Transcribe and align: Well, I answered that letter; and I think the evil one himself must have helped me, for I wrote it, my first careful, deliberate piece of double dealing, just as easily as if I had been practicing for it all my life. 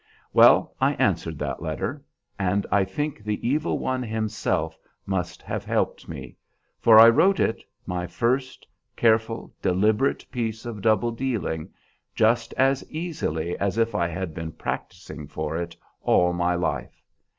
Well, 0.33 0.73
I 0.81 0.93
answered 0.95 1.37
that 1.37 1.61
letter; 1.61 2.03
and 2.39 2.65
I 2.71 2.83
think 2.83 3.23
the 3.23 3.47
evil 3.47 3.77
one 3.77 4.01
himself 4.01 4.75
must 5.05 5.43
have 5.43 5.63
helped 5.63 6.07
me, 6.09 6.37
for 6.79 6.97
I 6.97 7.07
wrote 7.07 7.39
it, 7.39 7.63
my 7.85 8.07
first 8.07 8.65
careful, 8.95 9.53
deliberate 9.61 10.25
piece 10.31 10.65
of 10.65 10.81
double 10.81 11.11
dealing, 11.11 11.71
just 12.15 12.51
as 12.55 12.83
easily 12.89 13.55
as 13.59 13.77
if 13.77 13.93
I 13.93 14.07
had 14.07 14.33
been 14.33 14.53
practicing 14.53 15.27
for 15.27 15.55
it 15.55 15.77
all 16.01 16.33
my 16.33 16.55
life. 16.55 17.03